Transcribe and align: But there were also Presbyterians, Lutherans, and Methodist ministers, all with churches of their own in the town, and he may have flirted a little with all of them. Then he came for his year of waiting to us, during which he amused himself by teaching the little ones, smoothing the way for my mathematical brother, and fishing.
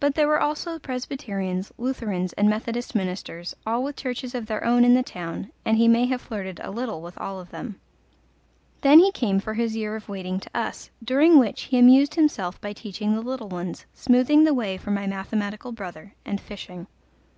But 0.00 0.16
there 0.16 0.28
were 0.28 0.38
also 0.38 0.78
Presbyterians, 0.78 1.72
Lutherans, 1.78 2.34
and 2.34 2.46
Methodist 2.46 2.94
ministers, 2.94 3.56
all 3.66 3.82
with 3.82 3.96
churches 3.96 4.34
of 4.34 4.44
their 4.44 4.62
own 4.64 4.84
in 4.84 4.92
the 4.92 5.02
town, 5.02 5.50
and 5.64 5.78
he 5.78 5.88
may 5.88 6.04
have 6.08 6.20
flirted 6.20 6.60
a 6.62 6.70
little 6.70 7.00
with 7.00 7.16
all 7.16 7.40
of 7.40 7.48
them. 7.48 7.80
Then 8.82 8.98
he 8.98 9.10
came 9.10 9.40
for 9.40 9.54
his 9.54 9.74
year 9.74 9.96
of 9.96 10.10
waiting 10.10 10.40
to 10.40 10.50
us, 10.54 10.90
during 11.02 11.38
which 11.38 11.62
he 11.62 11.78
amused 11.78 12.16
himself 12.16 12.60
by 12.60 12.74
teaching 12.74 13.14
the 13.14 13.22
little 13.22 13.48
ones, 13.48 13.86
smoothing 13.94 14.44
the 14.44 14.52
way 14.52 14.76
for 14.76 14.90
my 14.90 15.06
mathematical 15.06 15.72
brother, 15.72 16.12
and 16.26 16.38
fishing. 16.38 16.86